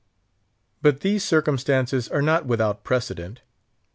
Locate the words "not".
2.23-2.47